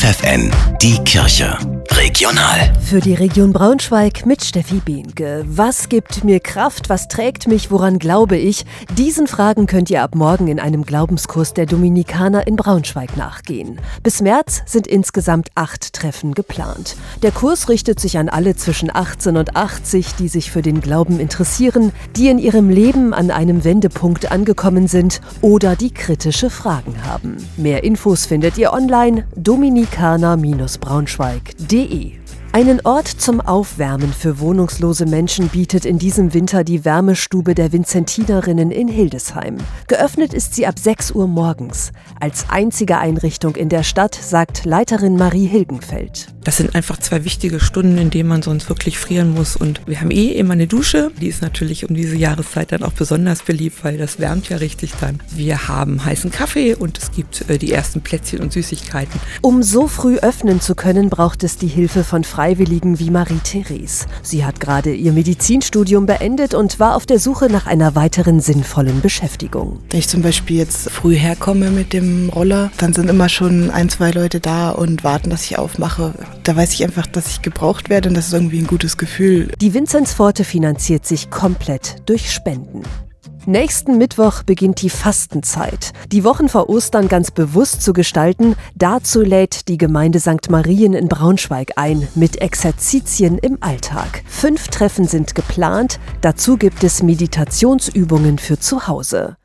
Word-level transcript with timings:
FFN, 0.00 0.50
die 0.80 0.96
Kirche. 1.04 1.79
Regional. 2.02 2.72
Für 2.80 3.00
die 3.00 3.12
Region 3.12 3.52
Braunschweig 3.52 4.24
mit 4.24 4.42
Steffi 4.42 4.80
Behnke. 4.82 5.44
Was 5.46 5.90
gibt 5.90 6.24
mir 6.24 6.40
Kraft? 6.40 6.88
Was 6.88 7.08
trägt 7.08 7.46
mich? 7.46 7.70
Woran 7.70 7.98
glaube 7.98 8.38
ich? 8.38 8.64
Diesen 8.96 9.26
Fragen 9.26 9.66
könnt 9.66 9.90
ihr 9.90 10.02
ab 10.02 10.14
morgen 10.14 10.48
in 10.48 10.58
einem 10.58 10.86
Glaubenskurs 10.86 11.52
der 11.52 11.66
Dominikaner 11.66 12.46
in 12.46 12.56
Braunschweig 12.56 13.18
nachgehen. 13.18 13.78
Bis 14.02 14.22
März 14.22 14.62
sind 14.64 14.86
insgesamt 14.86 15.50
acht 15.54 15.92
Treffen 15.92 16.32
geplant. 16.32 16.96
Der 17.22 17.32
Kurs 17.32 17.68
richtet 17.68 18.00
sich 18.00 18.16
an 18.16 18.30
alle 18.30 18.56
zwischen 18.56 18.88
18 18.92 19.36
und 19.36 19.54
80, 19.54 20.14
die 20.14 20.28
sich 20.28 20.50
für 20.50 20.62
den 20.62 20.80
Glauben 20.80 21.20
interessieren, 21.20 21.92
die 22.16 22.28
in 22.28 22.38
ihrem 22.38 22.70
Leben 22.70 23.12
an 23.12 23.30
einem 23.30 23.62
Wendepunkt 23.62 24.32
angekommen 24.32 24.88
sind 24.88 25.20
oder 25.42 25.76
die 25.76 25.92
kritische 25.92 26.48
Fragen 26.48 27.04
haben. 27.04 27.36
Mehr 27.58 27.84
Infos 27.84 28.24
findet 28.24 28.56
ihr 28.56 28.72
online 28.72 29.26
dominikaner-braunschweig.de 29.36 31.89
einen 32.52 32.80
Ort 32.84 33.06
zum 33.06 33.40
Aufwärmen 33.40 34.12
für 34.12 34.40
wohnungslose 34.40 35.06
Menschen 35.06 35.48
bietet 35.48 35.84
in 35.84 35.98
diesem 35.98 36.34
Winter 36.34 36.64
die 36.64 36.84
Wärmestube 36.84 37.54
der 37.54 37.72
Vinzentinerinnen 37.72 38.72
in 38.72 38.88
Hildesheim. 38.88 39.56
Geöffnet 39.86 40.34
ist 40.34 40.54
sie 40.54 40.66
ab 40.66 40.78
6 40.78 41.12
Uhr 41.12 41.28
morgens. 41.28 41.92
Als 42.18 42.46
einzige 42.50 42.98
Einrichtung 42.98 43.54
in 43.54 43.68
der 43.68 43.84
Stadt, 43.84 44.16
sagt 44.16 44.64
Leiterin 44.64 45.16
Marie 45.16 45.46
Hilgenfeld. 45.46 46.34
Das 46.50 46.56
sind 46.56 46.74
einfach 46.74 46.98
zwei 46.98 47.24
wichtige 47.24 47.60
Stunden, 47.60 47.96
in 47.96 48.10
denen 48.10 48.28
man 48.28 48.42
sonst 48.42 48.68
wirklich 48.68 48.98
frieren 48.98 49.34
muss. 49.34 49.54
Und 49.54 49.82
wir 49.86 50.00
haben 50.00 50.10
eh 50.10 50.32
immer 50.32 50.54
eine 50.54 50.66
Dusche. 50.66 51.12
Die 51.20 51.28
ist 51.28 51.42
natürlich 51.42 51.88
um 51.88 51.94
diese 51.94 52.16
Jahreszeit 52.16 52.72
dann 52.72 52.82
auch 52.82 52.90
besonders 52.90 53.44
beliebt, 53.44 53.84
weil 53.84 53.98
das 53.98 54.18
wärmt 54.18 54.48
ja 54.48 54.56
richtig 54.56 54.94
dann. 55.00 55.20
Wir 55.30 55.68
haben 55.68 56.04
heißen 56.04 56.32
Kaffee 56.32 56.74
und 56.74 56.98
es 56.98 57.12
gibt 57.12 57.48
äh, 57.48 57.56
die 57.56 57.70
ersten 57.70 58.00
Plätzchen 58.00 58.40
und 58.40 58.52
Süßigkeiten. 58.52 59.20
Um 59.42 59.62
so 59.62 59.86
früh 59.86 60.16
öffnen 60.16 60.60
zu 60.60 60.74
können, 60.74 61.08
braucht 61.08 61.44
es 61.44 61.56
die 61.56 61.68
Hilfe 61.68 62.02
von 62.02 62.24
Freiwilligen 62.24 62.98
wie 62.98 63.10
Marie-Therese. 63.10 64.06
Sie 64.22 64.44
hat 64.44 64.58
gerade 64.58 64.92
ihr 64.92 65.12
Medizinstudium 65.12 66.04
beendet 66.04 66.54
und 66.54 66.80
war 66.80 66.96
auf 66.96 67.06
der 67.06 67.20
Suche 67.20 67.46
nach 67.46 67.68
einer 67.68 67.94
weiteren 67.94 68.40
sinnvollen 68.40 69.02
Beschäftigung. 69.02 69.78
Wenn 69.90 70.00
ich 70.00 70.08
zum 70.08 70.22
Beispiel 70.22 70.56
jetzt 70.56 70.90
früh 70.90 71.14
herkomme 71.14 71.70
mit 71.70 71.92
dem 71.92 72.28
Roller, 72.28 72.72
dann 72.78 72.92
sind 72.92 73.08
immer 73.08 73.28
schon 73.28 73.70
ein, 73.70 73.88
zwei 73.88 74.10
Leute 74.10 74.40
da 74.40 74.70
und 74.70 75.04
warten, 75.04 75.30
dass 75.30 75.44
ich 75.44 75.56
aufmache 75.56 76.12
da 76.44 76.56
weiß 76.56 76.72
ich 76.74 76.84
einfach, 76.84 77.06
dass 77.06 77.28
ich 77.28 77.42
gebraucht 77.42 77.90
werde 77.90 78.08
und 78.08 78.16
das 78.16 78.28
ist 78.28 78.32
irgendwie 78.32 78.58
ein 78.58 78.66
gutes 78.66 78.96
Gefühl. 78.96 79.52
Die 79.60 79.74
Vinzenzpforte 79.74 80.44
finanziert 80.44 81.06
sich 81.06 81.30
komplett 81.30 81.96
durch 82.06 82.32
Spenden. 82.32 82.82
Nächsten 83.46 83.96
Mittwoch 83.96 84.42
beginnt 84.42 84.82
die 84.82 84.90
Fastenzeit. 84.90 85.92
Die 86.12 86.24
Wochen 86.24 86.48
vor 86.48 86.68
Ostern 86.68 87.08
ganz 87.08 87.30
bewusst 87.30 87.80
zu 87.80 87.94
gestalten, 87.94 88.54
dazu 88.74 89.22
lädt 89.22 89.68
die 89.68 89.78
Gemeinde 89.78 90.20
St. 90.20 90.50
Marien 90.50 90.92
in 90.92 91.08
Braunschweig 91.08 91.72
ein, 91.76 92.06
mit 92.14 92.42
Exerzitien 92.42 93.38
im 93.38 93.56
Alltag. 93.60 94.22
Fünf 94.26 94.68
Treffen 94.68 95.06
sind 95.06 95.34
geplant, 95.34 95.98
dazu 96.20 96.58
gibt 96.58 96.84
es 96.84 97.02
Meditationsübungen 97.02 98.38
für 98.38 98.60
zu 98.60 98.86
Hause. 98.86 99.36